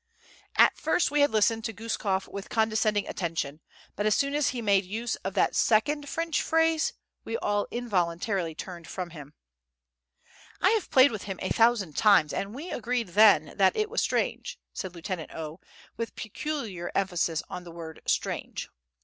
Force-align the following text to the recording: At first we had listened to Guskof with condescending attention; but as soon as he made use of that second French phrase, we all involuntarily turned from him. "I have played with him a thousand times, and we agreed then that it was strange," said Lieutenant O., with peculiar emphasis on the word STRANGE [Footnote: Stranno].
At 0.55 0.79
first 0.79 1.11
we 1.11 1.19
had 1.21 1.29
listened 1.29 1.63
to 1.65 1.73
Guskof 1.73 2.27
with 2.27 2.49
condescending 2.49 3.07
attention; 3.07 3.61
but 3.95 4.07
as 4.07 4.15
soon 4.15 4.33
as 4.33 4.47
he 4.49 4.59
made 4.59 4.83
use 4.83 5.15
of 5.17 5.35
that 5.35 5.55
second 5.55 6.09
French 6.09 6.41
phrase, 6.41 6.93
we 7.23 7.37
all 7.37 7.67
involuntarily 7.69 8.55
turned 8.55 8.87
from 8.87 9.11
him. 9.11 9.35
"I 10.59 10.71
have 10.71 10.89
played 10.89 11.11
with 11.11 11.25
him 11.25 11.37
a 11.43 11.49
thousand 11.53 11.95
times, 11.95 12.33
and 12.33 12.55
we 12.55 12.71
agreed 12.71 13.09
then 13.09 13.53
that 13.57 13.75
it 13.75 13.91
was 13.91 14.01
strange," 14.01 14.57
said 14.73 14.95
Lieutenant 14.95 15.35
O., 15.35 15.59
with 15.97 16.15
peculiar 16.15 16.91
emphasis 16.95 17.43
on 17.47 17.63
the 17.63 17.69
word 17.69 18.01
STRANGE 18.07 18.61
[Footnote: 18.63 18.71
Stranno]. 18.71 18.77